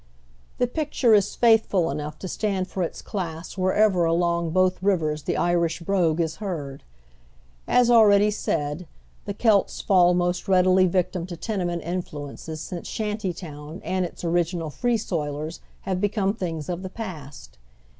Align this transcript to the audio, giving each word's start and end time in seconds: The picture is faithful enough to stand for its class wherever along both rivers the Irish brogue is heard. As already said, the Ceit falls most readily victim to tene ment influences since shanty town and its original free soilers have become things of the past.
The 0.57 0.65
picture 0.65 1.13
is 1.13 1.35
faithful 1.35 1.91
enough 1.91 2.17
to 2.17 2.27
stand 2.27 2.67
for 2.67 2.81
its 2.81 3.03
class 3.03 3.55
wherever 3.55 4.03
along 4.05 4.49
both 4.49 4.81
rivers 4.81 5.21
the 5.21 5.37
Irish 5.37 5.81
brogue 5.81 6.19
is 6.19 6.37
heard. 6.37 6.81
As 7.67 7.91
already 7.91 8.31
said, 8.31 8.87
the 9.25 9.35
Ceit 9.39 9.83
falls 9.85 10.15
most 10.17 10.47
readily 10.47 10.87
victim 10.87 11.27
to 11.27 11.37
tene 11.37 11.67
ment 11.67 11.83
influences 11.83 12.59
since 12.61 12.87
shanty 12.87 13.31
town 13.31 13.79
and 13.83 14.03
its 14.03 14.23
original 14.23 14.71
free 14.71 14.97
soilers 14.97 15.59
have 15.81 16.01
become 16.01 16.33
things 16.33 16.67
of 16.67 16.81
the 16.81 16.89
past. 16.89 17.59